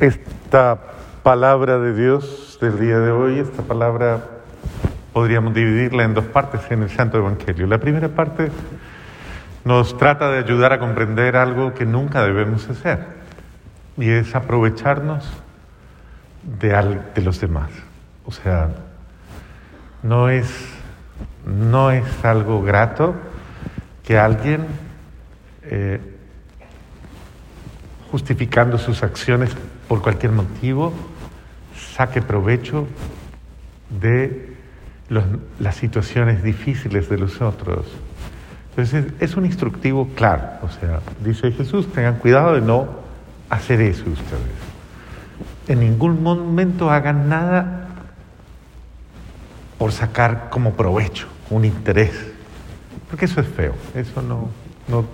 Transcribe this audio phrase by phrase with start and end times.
[0.00, 0.78] esta
[1.24, 4.24] palabra de Dios del día de hoy, esta palabra
[5.12, 7.66] podríamos dividirla en dos partes en el Santo Evangelio.
[7.66, 8.50] La primera parte
[9.64, 13.00] nos trata de ayudar a comprender algo que nunca debemos hacer
[13.96, 15.28] y es aprovecharnos
[16.44, 17.70] de, los demás.
[18.24, 18.68] O sea,
[20.04, 20.48] no es,
[21.44, 23.16] no es algo grato
[24.04, 24.64] que alguien
[25.64, 26.00] eh,
[28.12, 29.56] justificando sus acciones
[29.88, 30.92] por cualquier motivo,
[31.96, 32.86] saque provecho
[34.00, 34.54] de
[35.58, 37.86] las situaciones difíciles de los otros.
[38.70, 42.86] Entonces es un instructivo claro, o sea, dice Jesús, tengan cuidado de no
[43.48, 44.68] hacer eso ustedes.
[45.66, 47.88] En ningún momento hagan nada
[49.78, 52.12] por sacar como provecho, un interés,
[53.08, 54.50] porque eso es feo, eso no,
[54.86, 55.04] no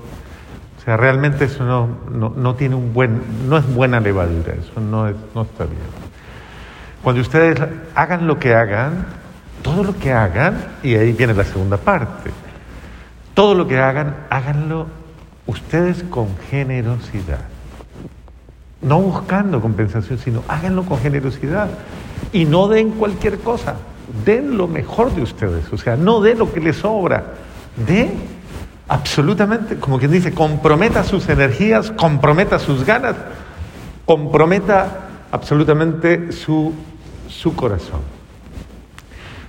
[0.84, 5.10] o sea, realmente eso no, no, tiene un buen, no es buena levadura, eso no,
[5.34, 5.80] no está bien.
[7.02, 7.58] Cuando ustedes
[7.94, 9.06] hagan lo que hagan,
[9.62, 12.30] todo lo que hagan, y ahí viene la segunda parte,
[13.32, 14.86] todo lo que hagan, háganlo
[15.46, 17.40] ustedes con generosidad.
[18.82, 21.70] No buscando compensación, sino háganlo con generosidad.
[22.30, 23.76] Y no den cualquier cosa,
[24.26, 27.24] den lo mejor de ustedes, o sea, no den lo que les sobra,
[27.86, 28.33] den
[28.88, 33.16] absolutamente, como quien dice, comprometa sus energías, comprometa sus ganas,
[34.04, 36.74] comprometa absolutamente su,
[37.28, 38.00] su corazón.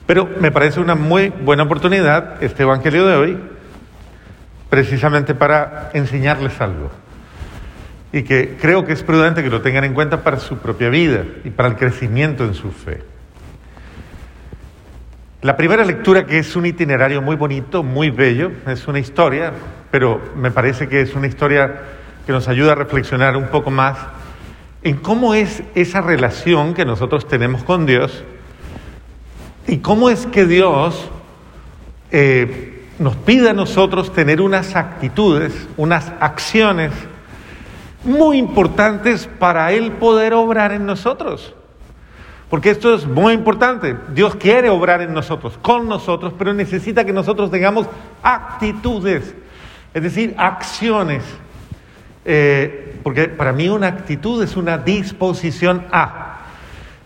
[0.06, 3.40] Pero me parece una muy buena oportunidad este Evangelio de hoy,
[4.70, 6.92] precisamente para enseñarles algo.
[8.12, 11.24] Y que creo que es prudente que lo tengan en cuenta para su propia vida
[11.44, 13.15] y para el crecimiento en su fe.
[15.46, 19.54] La primera lectura, que es un itinerario muy bonito, muy bello, es una historia,
[19.92, 21.84] pero me parece que es una historia
[22.26, 23.96] que nos ayuda a reflexionar un poco más
[24.82, 28.24] en cómo es esa relación que nosotros tenemos con Dios
[29.68, 31.12] y cómo es que Dios
[32.10, 36.92] eh, nos pide a nosotros tener unas actitudes, unas acciones
[38.04, 41.54] muy importantes para Él poder obrar en nosotros.
[42.56, 43.98] Porque esto es muy importante.
[44.14, 47.86] Dios quiere obrar en nosotros, con nosotros, pero necesita que nosotros tengamos
[48.24, 49.36] actitudes,
[49.94, 51.22] es decir, acciones.
[52.24, 56.46] Eh, porque para mí una actitud es una disposición a.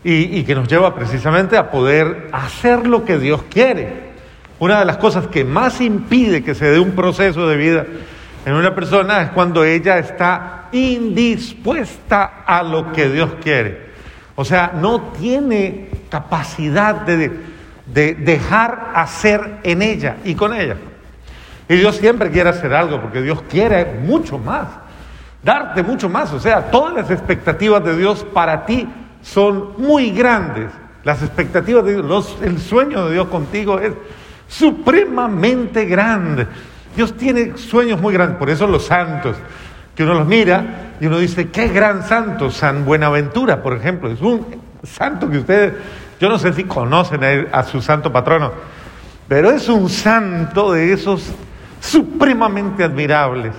[0.03, 4.11] Y, y que nos lleva precisamente a poder hacer lo que Dios quiere.
[4.59, 7.87] Una de las cosas que más impide que se dé un proceso de vida
[8.45, 13.88] en una persona es cuando ella está indispuesta a lo que Dios quiere.
[14.39, 17.29] O sea, no tiene capacidad de,
[17.85, 20.77] dejar hacer en ella y con ella.
[21.67, 24.69] Y Dios siempre quiere hacer algo porque Dios quiere mucho más,
[25.43, 26.31] darte mucho más.
[26.31, 28.87] O sea, todas las expectativas de Dios para ti
[29.21, 30.71] son muy grandes.
[31.03, 33.91] Las expectativas de Dios, el sueño de Dios contigo es
[34.47, 36.47] supremamente grande.
[36.95, 39.35] Dios tiene sueños muy grandes, por eso los santos
[39.99, 44.21] que uno los mira y uno dice, qué gran santo, San Buenaventura, por ejemplo, es
[44.21, 44.45] un
[44.81, 45.73] santo que ustedes,
[46.21, 48.53] yo no sé si conocen a, su santo patrono,
[49.27, 51.33] pero es un santo de esos
[51.81, 53.53] supremamente admirables.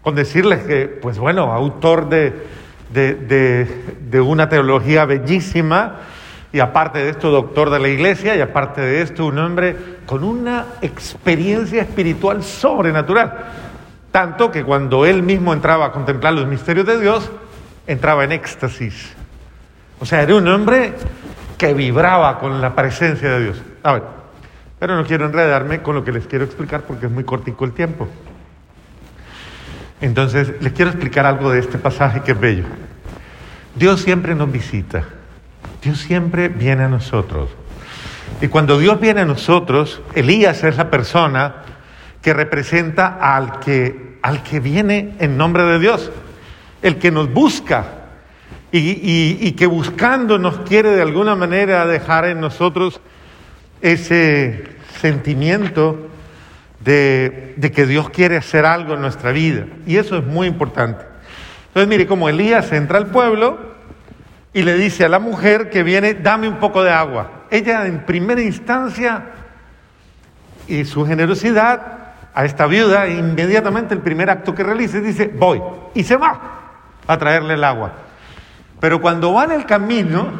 [0.00, 2.46] Con decirles que, pues bueno, autor de,
[2.90, 5.96] de, una teología bellísima,
[6.54, 9.76] y aparte de esto, doctor de la iglesia, y aparte de esto, un hombre
[10.06, 13.73] con una experiencia espiritual sobrenatural.
[14.14, 17.28] Tanto que cuando él mismo entraba a contemplar los misterios de Dios,
[17.84, 19.12] entraba en éxtasis.
[19.98, 20.94] O sea, era un hombre
[21.58, 23.62] que vibraba con la presencia de Dios.
[23.82, 24.02] A ver,
[24.78, 27.72] pero no quiero enredarme con lo que les quiero explicar porque es muy cortico el
[27.72, 28.06] tiempo.
[30.00, 32.66] Entonces, les quiero explicar algo de este pasaje que es bello.
[33.74, 35.02] Dios siempre nos visita.
[35.82, 37.50] Dios siempre viene a nosotros.
[38.40, 41.64] Y cuando Dios viene a nosotros, Elías es la persona
[42.24, 46.10] que representa al que, al que viene en nombre de Dios,
[46.80, 47.84] el que nos busca
[48.72, 52.98] y, que buscando nos quiere de alguna manera dejar en nosotros
[53.82, 54.64] ese
[55.00, 56.08] sentimiento
[56.80, 59.66] de, de, que Dios quiere hacer algo en nuestra vida.
[59.86, 61.04] Y eso es muy importante.
[61.68, 63.58] Entonces, mire, como Elías entra al pueblo
[64.54, 67.44] y le dice a la mujer que viene, dame un poco de agua.
[67.50, 69.26] Ella en primera instancia
[70.66, 72.03] y su generosidad
[72.34, 75.62] a esta viuda, inmediatamente el primer acto que realiza dice, voy,
[75.94, 76.40] y se va
[77.06, 77.92] a traerle el agua.
[78.80, 80.32] Pero cuando va en el camino,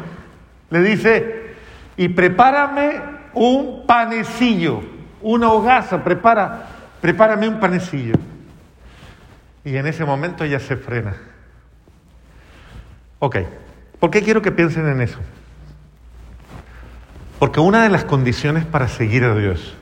[0.69, 1.55] le dice,
[1.95, 3.01] y prepárame
[3.33, 4.81] un panecillo,
[5.21, 6.67] una hogaza, prepara,
[7.01, 8.15] prepárame un panecillo.
[9.63, 11.15] Y en ese momento ella se frena.
[13.19, 13.37] Ok,
[13.99, 15.17] ¿por qué quiero que piensen en eso?
[17.39, 19.75] Porque una de las condiciones para seguir a Dios,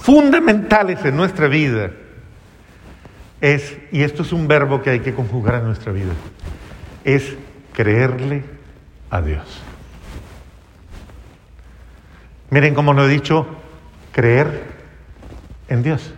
[0.00, 1.90] fundamentales en nuestra vida,
[3.40, 6.12] es, y esto es un verbo que hay que conjugar en nuestra vida,
[7.04, 7.34] es
[7.72, 8.42] creerle
[9.10, 9.62] a Dios.
[12.50, 13.46] Miren cómo lo he dicho,
[14.12, 14.62] creer
[15.68, 16.12] en Dios.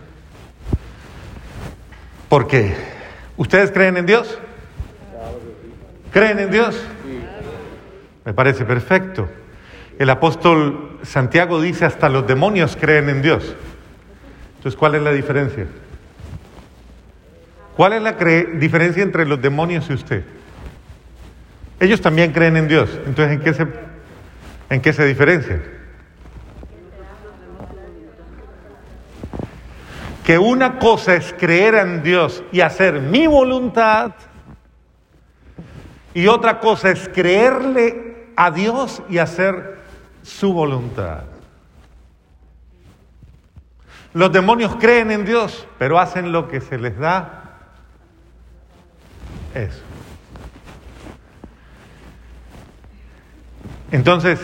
[2.29, 2.73] ¿Por qué?
[3.35, 4.39] ¿Ustedes creen en Dios?
[6.11, 6.81] ¿Creen en Dios?
[8.23, 9.27] Me parece perfecto.
[9.99, 13.55] El apóstol Santiago dice, hasta los demonios creen en Dios.
[14.61, 15.65] Entonces, ¿cuál es la diferencia?
[17.75, 20.23] ¿Cuál es la diferencia entre los demonios y usted?
[21.79, 22.91] Ellos también creen en Dios.
[23.07, 23.65] Entonces, ¿en qué se,
[24.69, 25.63] en qué se diferencian?
[30.23, 34.11] Que una cosa es creer en Dios y hacer mi voluntad,
[36.13, 39.79] y otra cosa es creerle a Dios y hacer
[40.21, 41.30] su voluntad.
[44.13, 47.57] Los demonios creen en Dios, pero hacen lo que se les da
[49.53, 49.81] eso.
[53.91, 54.39] Entonces,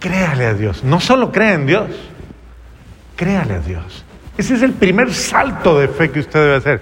[0.00, 0.84] créale a Dios.
[0.84, 1.90] No solo cree en Dios,
[3.16, 4.04] créale a Dios.
[4.36, 6.80] Ese es el primer salto de fe que usted debe hacer.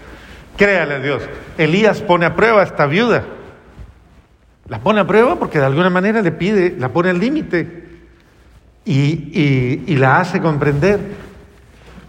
[0.57, 1.23] Créale a Dios.
[1.59, 3.25] Elías pone a prueba a esta viuda.
[4.69, 7.84] La pone a prueba porque de alguna manera le pide, la pone al límite
[8.85, 11.01] y, la hace comprender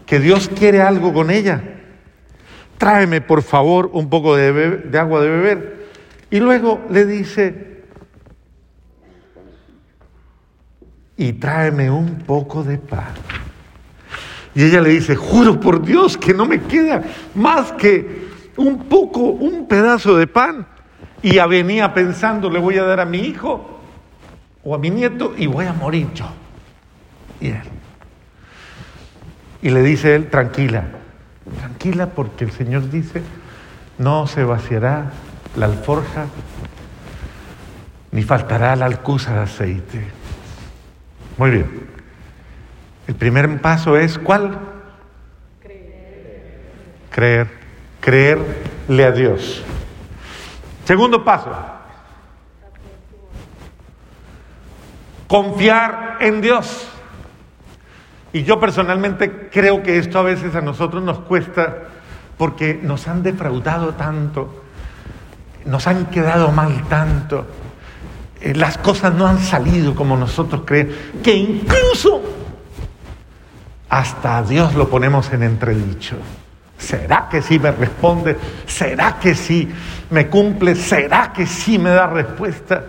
[0.05, 1.75] que Dios quiere algo con ella
[2.77, 5.87] tráeme por favor un poco de, agua de beber.
[6.29, 7.83] Y luego le dice,
[11.17, 13.13] y tráeme un poco de pan.
[14.53, 17.03] Y ella le dice, juro por Dios que no me queda
[17.35, 18.25] más que
[18.57, 20.67] un poco, un pedazo de pan.
[21.21, 23.79] Y venía pensando, le voy a dar a mi hijo
[24.63, 26.27] o a mi nieto y voy a morir yo.
[27.39, 27.61] Y él.
[29.61, 30.85] Y le dice él, tranquila,
[31.59, 33.21] Tranquila porque el Señor dice,
[33.99, 35.11] no se vaciará
[35.55, 36.25] la alforja,
[38.11, 40.07] ni faltará la alcusa de aceite.
[41.37, 41.87] Muy bien.
[43.07, 44.57] El primer paso es ¿cuál?
[45.61, 46.67] Creer.
[47.11, 47.65] Creer.
[48.01, 49.63] Creerle a Dios.
[50.85, 51.51] Segundo paso.
[55.27, 56.87] Confiar en Dios.
[58.35, 61.73] Y yo personalmente creo que esto a veces a nosotros nos cuesta
[62.37, 64.61] porque nos han defraudado tanto,
[65.63, 67.47] nos han quedado mal tanto,
[68.41, 72.21] eh, las cosas no han salido como nosotros creemos, que incluso
[73.87, 76.17] hasta a Dios lo ponemos en entredicho.
[76.77, 78.35] ¿Será que sí me responde?
[78.67, 79.69] ¿Será que sí
[80.09, 80.75] me cumple?
[80.75, 82.83] ¿Será que sí me da respuesta?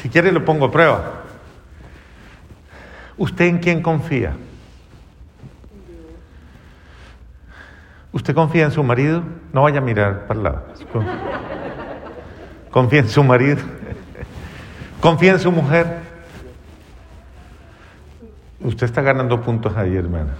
[0.00, 1.23] Si quiere lo pongo a prueba.
[3.16, 4.34] ¿Usted en quién confía?
[8.12, 9.22] ¿Usted confía en su marido?
[9.52, 10.62] No vaya a mirar para el lado.
[12.70, 13.58] Confía en su marido.
[15.00, 15.98] Confía en su mujer.
[18.60, 20.34] Usted está ganando puntos ahí, hermana.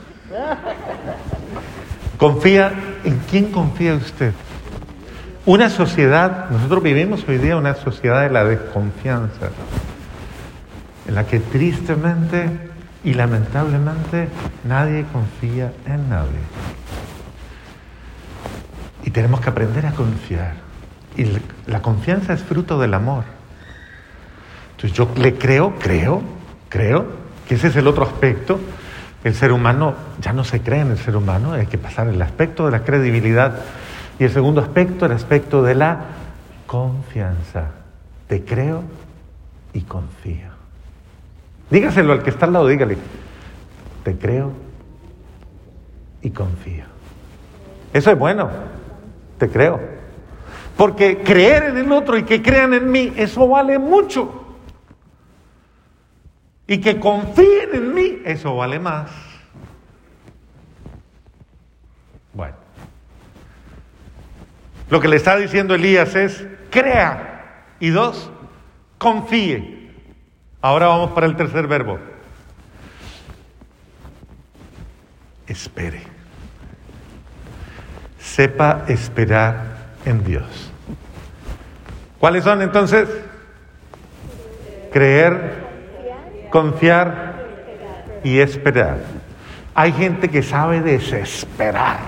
[2.17, 2.73] Confía,
[3.05, 4.32] ¿en quién confía usted?
[5.47, 9.50] Una sociedad, nosotros vivimos hoy día una sociedad de la desconfianza
[11.06, 12.49] en la que tristemente
[13.04, 14.28] y lamentablemente
[14.64, 16.40] nadie confía en nadie.
[19.04, 20.54] Y tenemos que aprender a confiar.
[21.16, 21.26] Y
[21.66, 23.25] la confianza es fruto del amor.
[24.73, 26.23] Entonces yo le creo, creo,
[26.68, 27.06] creo
[27.46, 28.58] que ese es el otro aspecto.
[29.23, 32.20] El ser humano ya no se cree en el ser humano, hay que pasar el
[32.20, 33.61] aspecto de la credibilidad.
[34.18, 36.00] Y el segundo aspecto, el aspecto de la
[36.66, 37.70] confianza.
[38.26, 38.82] Te creo
[39.73, 40.53] y confío.
[41.75, 42.97] Dígaselo al que está al lado, dígale,
[44.04, 44.52] te creo
[46.23, 46.85] y confío.
[47.93, 48.49] Eso es bueno,
[49.38, 49.81] te creo.
[50.76, 54.54] Porque creer en el otro y que crean en mí, eso vale mucho.
[56.69, 59.11] Y que confíen en mí, eso vale más.
[62.35, 62.54] Bueno.
[64.90, 67.64] Lo que le está diciendo Elías es, crea.
[67.81, 68.31] Y dos,
[68.97, 69.74] confíe.
[70.64, 71.99] Ahora vamos para el tercer verbo.
[75.47, 76.00] Espere.
[78.18, 79.59] Sepa esperar
[80.06, 80.73] en Dios.
[82.18, 83.11] ¿Cuáles son entonces?
[84.90, 85.66] Creer,
[86.49, 87.35] confiar
[88.25, 89.00] y esperar.
[89.75, 91.99] Hay gente que sabe desesperar.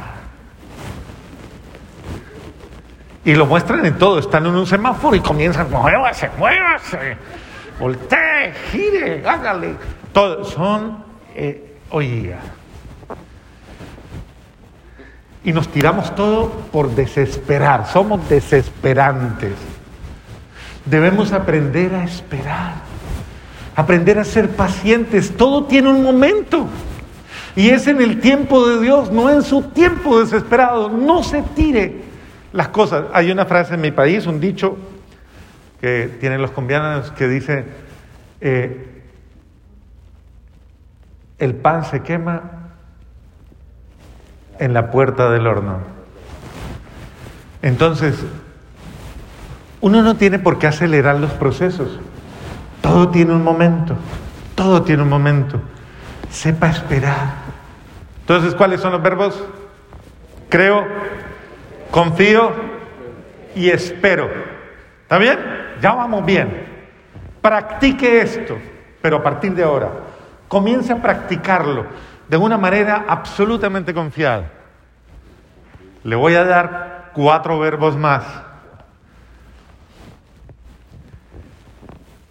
[3.23, 4.19] Y lo muestran en todo.
[4.19, 7.19] Están en un semáforo y comienzan, muévase, muévase,
[7.79, 9.75] voltee, gire, hágale.
[10.13, 10.45] Todo.
[10.45, 11.05] Son,
[11.35, 11.63] eh.
[15.45, 17.87] Y nos tiramos todo por desesperar.
[17.87, 19.53] Somos desesperantes.
[20.85, 22.75] Debemos aprender a esperar.
[23.77, 25.37] Aprender a ser pacientes.
[25.37, 26.67] Todo tiene un momento.
[27.55, 30.91] Y es en el tiempo de Dios, no en su tiempo desesperado.
[30.91, 32.03] No se tire
[32.53, 33.05] las cosas.
[33.13, 34.77] Hay una frase en mi país, un dicho
[35.81, 37.65] que tienen los colombianos que dice,
[38.41, 39.03] eh,
[41.39, 42.71] el pan se quema
[44.59, 45.79] en la puerta del horno.
[47.63, 48.25] Entonces,
[49.81, 51.99] uno no tiene por qué acelerar los procesos.
[52.81, 53.97] Todo tiene un momento,
[54.55, 55.61] todo tiene un momento.
[56.31, 57.35] Sepa esperar.
[58.21, 59.45] Entonces, ¿cuáles son los verbos?
[60.49, 60.87] Creo,
[61.91, 62.53] confío
[63.55, 64.29] y espero.
[65.03, 65.56] ¿Está bien?
[65.81, 66.67] Ya vamos bien.
[67.41, 68.57] Practique esto,
[69.01, 69.91] pero a partir de ahora,
[70.49, 71.87] comience a practicarlo
[72.29, 74.51] de una manera absolutamente confiada.
[76.03, 78.25] Le voy a dar cuatro verbos más.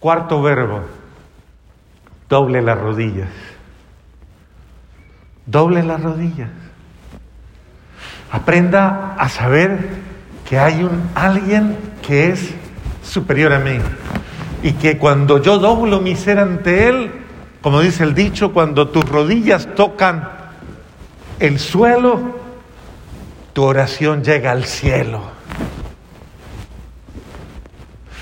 [0.00, 0.82] Cuarto verbo,
[2.28, 3.30] doble las rodillas.
[5.46, 6.50] Doble las rodillas.
[8.30, 9.78] Aprenda a saber
[10.48, 12.54] que hay un alguien que es
[13.06, 13.78] superior a mí
[14.62, 17.10] y que cuando yo doblo mi ser ante él,
[17.62, 20.28] como dice el dicho, cuando tus rodillas tocan
[21.38, 22.20] el suelo,
[23.52, 25.20] tu oración llega al cielo.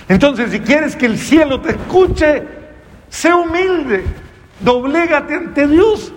[0.09, 2.43] Entonces, si quieres que el cielo te escuche,
[3.09, 4.05] sé humilde,
[4.61, 6.13] doblégate ante Dios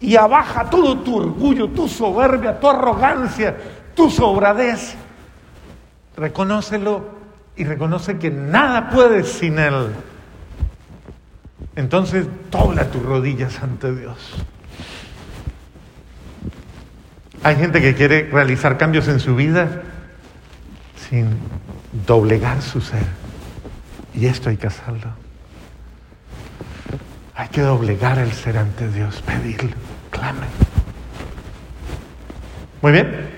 [0.00, 3.56] y abaja todo tu orgullo, tu soberbia, tu arrogancia,
[3.94, 4.94] tu sobradez.
[6.16, 7.04] Reconócelo
[7.56, 9.88] y reconoce que nada puedes sin Él.
[11.74, 14.16] Entonces dobla tus rodillas ante Dios.
[17.42, 19.82] Hay gente que quiere realizar cambios en su vida
[21.08, 21.38] sin
[22.06, 23.04] doblegar su ser.
[24.14, 25.10] Y esto hay que hacerlo.
[27.34, 29.76] Hay que doblegar el ser ante Dios, pedirlo,
[30.10, 30.46] clame.
[32.82, 33.30] Muy bien.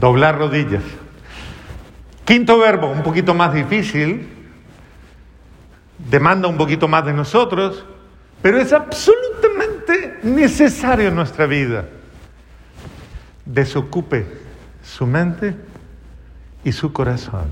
[0.00, 0.82] Doblar rodillas.
[2.26, 4.28] Quinto verbo, un poquito más difícil,
[6.10, 7.84] demanda un poquito más de nosotros,
[8.42, 11.84] pero es absolutamente necesario en nuestra vida.
[13.44, 14.26] Desocupe
[14.82, 15.54] su mente
[16.64, 17.44] y su corazón.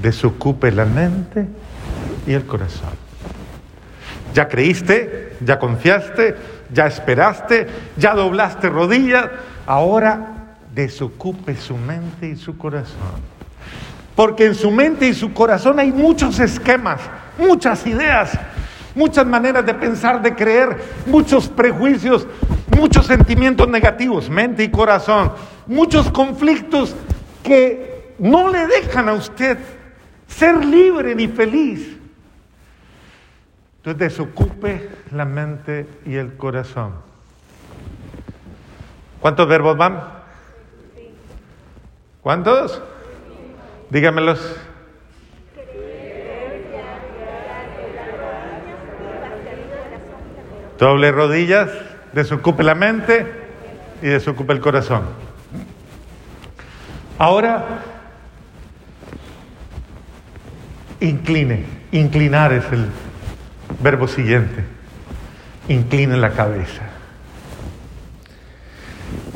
[0.00, 1.46] Desocupe la mente
[2.26, 2.94] y el corazón.
[4.32, 6.36] Ya creíste, ya confiaste,
[6.72, 7.66] ya esperaste,
[7.98, 9.28] ya doblaste rodillas,
[9.66, 10.35] ahora
[10.76, 13.16] desocupe su mente y su corazón.
[14.14, 17.00] Porque en su mente y su corazón hay muchos esquemas,
[17.38, 18.38] muchas ideas,
[18.94, 22.26] muchas maneras de pensar, de creer, muchos prejuicios,
[22.76, 25.32] muchos sentimientos negativos, mente y corazón,
[25.66, 26.94] muchos conflictos
[27.42, 29.56] que no le dejan a usted
[30.28, 31.96] ser libre ni feliz.
[33.78, 36.92] Entonces desocupe la mente y el corazón.
[39.20, 40.25] ¿Cuántos verbos van?
[42.26, 42.82] ¿Cuántos?
[43.88, 44.40] Dígamelos.
[50.76, 51.70] Doble rodillas,
[52.14, 53.32] desocupe la mente
[54.02, 55.04] y desocupe el corazón.
[57.16, 57.64] Ahora,
[60.98, 61.64] incline.
[61.92, 62.86] Inclinar es el
[63.80, 64.64] Verbo siguiente,
[65.68, 66.82] incline la cabeza.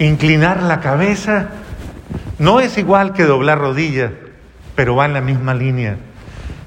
[0.00, 1.50] Inclinar la cabeza
[2.40, 4.11] no es igual que doblar rodillas,
[4.75, 5.97] pero va en la misma línea.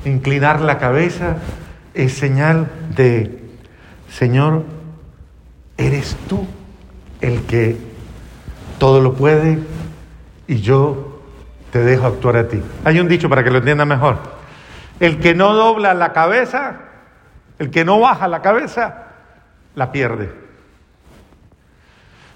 [0.06, 1.36] Inclinar la cabeza
[1.94, 3.42] es señal de,
[4.10, 4.64] Señor,
[5.76, 6.48] eres tú
[7.20, 7.76] el que
[8.80, 9.60] todo lo puede
[10.48, 11.22] y yo
[11.74, 12.62] te dejo actuar a ti.
[12.86, 14.18] Hay un dicho para que lo entienda mejor.
[15.02, 16.80] El que no dobla la cabeza
[17.60, 19.06] el que no baja la cabeza,
[19.76, 20.43] la pierde.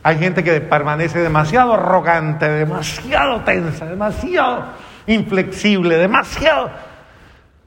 [0.08, 4.68] Hay gente que permanece demasiado arrogante, demasiado tensa, demasiado
[5.06, 6.72] inflexible, demasiado...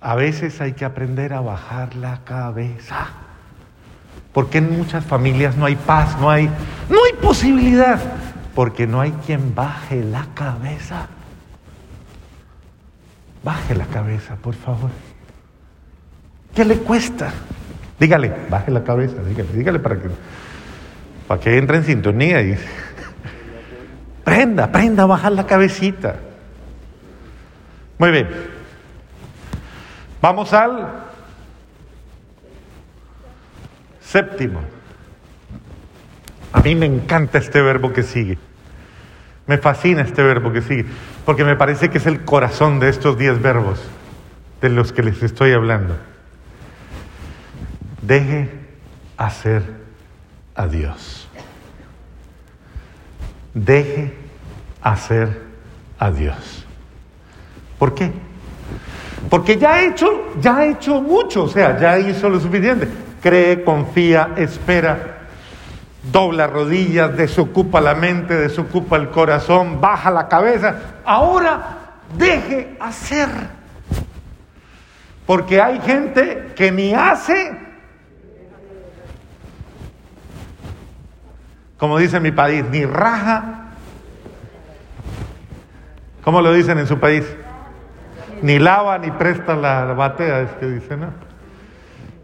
[0.00, 3.09] A veces hay que aprender a bajar la cabeza.
[4.32, 6.47] Porque en muchas familias no hay paz, no hay,
[6.88, 8.00] no hay posibilidad.
[8.54, 11.09] Porque no hay quien baje la cabeza.
[13.44, 14.90] Baje la cabeza, por favor.
[16.54, 17.35] ¿Qué le cuesta?
[17.99, 20.09] Dígale, baje la cabeza, dígale, dígale para que,
[21.30, 22.42] para que entre en sintonía.
[22.42, 22.58] Y...
[24.22, 26.16] Aprenda, aprenda a bajar la cabecita.
[27.99, 28.28] Muy bien.
[30.20, 30.88] Vamos al
[34.00, 34.60] séptimo.
[36.52, 38.37] A mí me encanta este verbo que sigue.
[39.46, 40.87] Me fascina este verbo que sigue,
[41.25, 43.80] porque me parece que es el corazón de estos diez verbos
[44.60, 45.96] de los que les estoy hablando.
[48.02, 48.50] Deje
[49.16, 49.79] hacer
[50.61, 51.26] a Dios.
[53.55, 54.14] Deje
[54.83, 55.43] hacer
[55.99, 56.67] a Dios.
[57.79, 58.12] ¿Por qué?
[59.31, 62.87] Porque ya ha hecho, ya ha hecho mucho, o sea, ya hizo lo suficiente.
[63.23, 65.29] Cree, confía, espera,
[66.12, 70.75] dobla rodillas, desocupa la mente, desocupa el corazón, baja la cabeza.
[71.07, 71.79] Ahora
[72.19, 73.29] deje hacer.
[75.25, 77.69] Porque hay gente que ni hace,
[81.80, 83.70] como dice mi país, ni raja.
[86.22, 87.25] ¿Cómo lo dicen en su país?
[88.42, 91.06] Ni lava ni presta la, batea, es que dice, ¿no?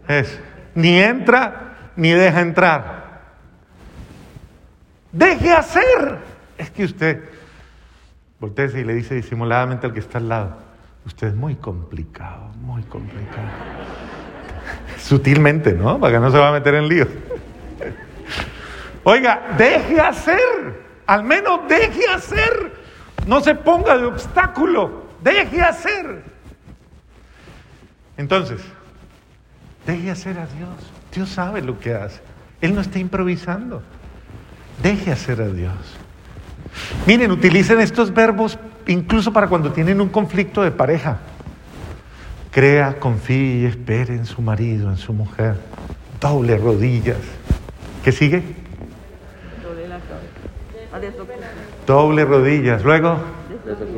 [0.07, 0.39] Es,
[0.75, 3.07] ni entra ni deja entrar.
[5.11, 6.19] Deje hacer.
[6.55, 7.23] Es que usted,
[8.39, 10.57] voltea y le dice disimuladamente al que está al lado,
[11.03, 13.47] usted es muy complicado, muy complicado.
[14.99, 15.99] Sutilmente, ¿no?
[15.99, 17.07] Para que no se va a meter en líos.
[19.09, 22.73] Oiga, deje hacer, al menos deje hacer.
[23.25, 26.25] No se ponga de obstáculo, deje hacer.
[28.17, 28.59] Entonces,
[29.85, 30.91] deje hacer a Dios.
[31.13, 32.19] Dios sabe lo que hace.
[32.59, 33.81] Él no está improvisando.
[34.83, 35.77] Deje hacer a Dios.
[37.05, 41.19] Miren, utilicen estos verbos incluso para cuando tienen un conflicto de pareja.
[42.51, 45.55] Crea, confíe espere en su marido, en su mujer.
[46.19, 47.15] Doble rodillas.
[48.03, 48.56] ¿Qué sigue?
[51.85, 52.83] Doble rodillas.
[52.83, 53.17] Luego,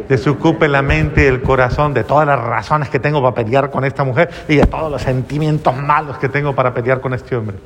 [0.07, 3.85] desocupe la mente y el corazón de todas las razones que tengo para pelear con
[3.85, 7.57] esta mujer y de todos los sentimientos malos que tengo para pelear con este hombre.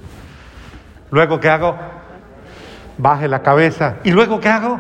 [1.12, 1.76] Luego, ¿qué hago?
[2.98, 3.98] baje la cabeza.
[4.04, 4.80] ¿Y luego qué hago?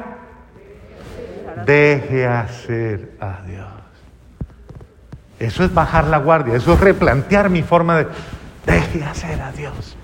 [1.65, 3.67] Deje hacer a Dios.
[5.39, 8.07] Eso es bajar la guardia, eso es replantear mi forma de...
[8.65, 9.97] Deje hacer a Dios.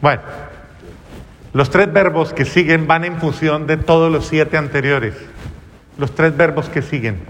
[0.00, 0.22] Bueno,
[1.52, 5.14] los tres verbos que siguen van en función de todos los siete anteriores.
[5.96, 7.20] Los tres verbos que siguen,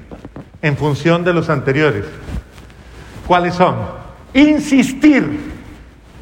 [0.60, 2.04] en función de los anteriores.
[3.26, 3.76] ¿Cuáles son?
[4.34, 5.58] Insistir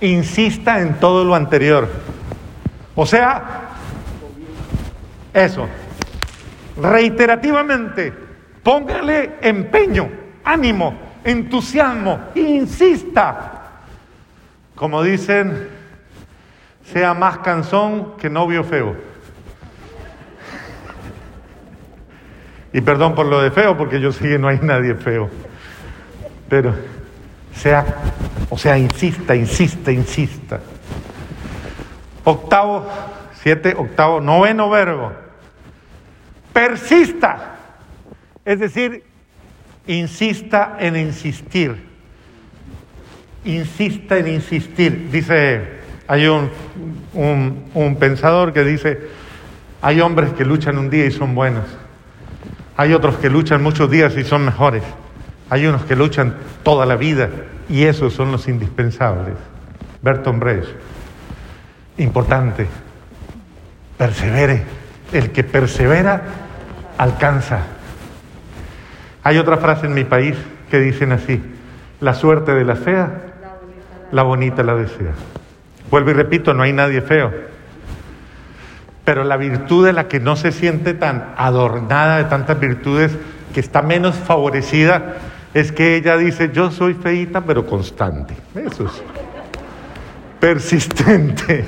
[0.00, 1.88] insista en todo lo anterior.
[2.94, 3.70] O sea,
[5.32, 5.66] eso,
[6.80, 8.12] reiterativamente,
[8.62, 10.08] póngale empeño,
[10.44, 13.52] ánimo, entusiasmo, insista.
[14.74, 15.68] Como dicen,
[16.92, 18.96] sea más cansón que novio feo.
[22.72, 25.30] Y perdón por lo de feo, porque yo sé que no hay nadie feo.
[26.48, 26.74] Pero
[27.54, 27.84] sea,
[28.50, 30.60] o sea, insista, insista, insista.
[32.24, 32.86] Octavo,
[33.42, 35.12] siete, octavo, noveno verbo.
[36.52, 37.56] Persista.
[38.44, 39.04] Es decir,
[39.86, 41.76] insista en insistir.
[43.44, 45.10] Insista en insistir.
[45.10, 45.75] Dice,
[46.08, 49.00] hay un, pensador que dice,
[49.82, 51.64] hay hombres que luchan un día y son buenos.
[52.76, 54.82] Hay otros que luchan muchos días y son mejores.
[55.50, 57.28] Hay unos que luchan toda la vida
[57.68, 59.34] y esos son los indispensables.
[60.02, 60.68] Berton Brecht.
[61.98, 62.66] Importante.
[63.96, 64.64] Persevere.
[65.12, 66.22] El que persevera
[66.98, 67.60] alcanza.
[69.22, 70.36] Hay otra frase en mi país
[70.70, 71.40] que dicen así,
[72.00, 73.10] la suerte de la fea,
[74.12, 75.14] la bonita la desea.
[75.90, 77.32] Vuelvo y repito, no hay nadie feo.
[79.04, 83.12] Pero la virtud de la que no se siente tan adornada de tantas virtudes,
[83.54, 85.16] que está menos favorecida,
[85.54, 88.34] es que ella dice, yo soy feita pero constante.
[88.54, 89.02] Eso es
[90.40, 91.64] persistente.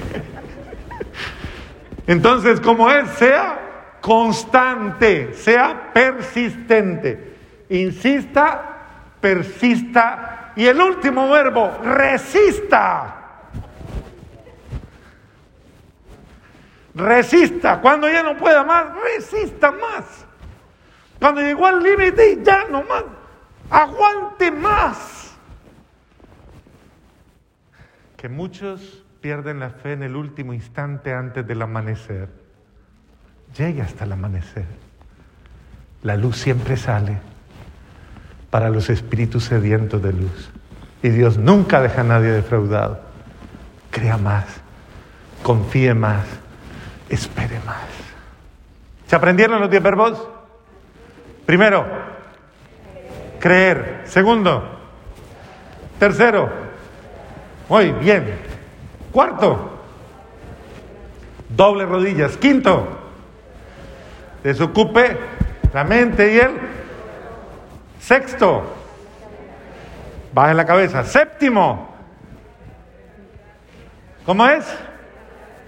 [2.07, 3.59] Entonces, como es, sea
[4.01, 7.35] constante, sea persistente.
[7.71, 8.63] Insista,
[9.21, 10.53] persista.
[10.57, 13.18] Y el último verbo, resista.
[16.99, 17.81] Resista.
[17.81, 20.27] Cuando ya no pueda más, resista más.
[21.21, 23.05] Cuando llegó al límite, ya no más
[23.71, 25.37] aguante más.
[28.17, 32.29] Que muchos pierden la fe en el último instante antes del amanecer.
[33.57, 34.67] Llegue hasta el amanecer.
[36.03, 37.19] La luz siempre sale
[38.51, 40.51] para los espíritus sedientos de luz.
[41.03, 43.01] Y Dios nunca deja a nadie defraudado.
[43.91, 44.45] Crea más,
[45.43, 46.27] confíe más,
[47.09, 47.87] espere más.
[49.07, 50.29] ¿Se aprendieron los diez verbos?
[51.47, 51.87] Primero,
[53.41, 54.03] creer.
[54.05, 54.63] Segundo,
[55.99, 56.51] tercero,
[57.69, 58.39] muy bien.
[59.13, 59.71] Cuarto,
[61.49, 62.37] doble rodillas.
[62.37, 62.87] Quinto,
[64.43, 65.17] desocupe
[65.73, 66.51] la mente y el
[68.01, 68.63] sexto,
[70.33, 71.05] baje la cabeza.
[71.05, 71.95] Séptimo,
[74.25, 74.67] ¿cómo es?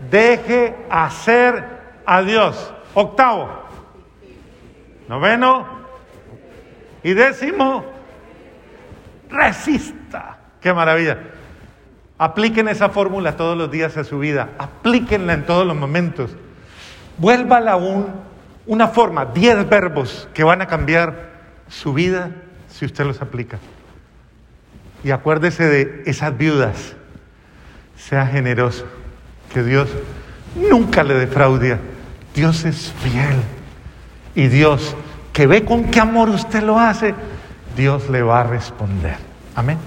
[0.09, 1.65] Deje hacer
[2.07, 2.73] a Dios.
[2.95, 3.49] Octavo,
[5.09, 5.67] noveno
[7.03, 7.85] y décimo,
[9.29, 10.39] resista.
[10.61, 11.19] Qué maravilla.
[12.19, 14.51] Apliquen esa fórmula todos los días a su vida.
[14.59, 16.37] Aplíquenla en todos los momentos.
[17.17, 18.09] Vuélvala un,
[18.67, 21.31] una forma, diez verbos que van a cambiar
[21.69, 22.31] su vida
[22.69, 23.59] si usted los aplica.
[25.03, 26.95] Y acuérdese de esas viudas.
[27.97, 28.87] Sea generoso.
[29.53, 29.89] Que Dios
[30.55, 31.79] nunca le defraude.
[32.35, 33.37] Dios es fiel.
[34.35, 34.95] Y Dios,
[35.33, 37.15] que ve con qué amor usted lo hace,
[37.77, 39.17] Dios le va a responder.
[39.55, 39.79] Amén.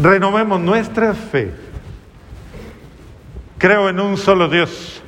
[0.00, 1.52] Renovemos nuestra fe.
[3.58, 5.02] Creo en un solo Dios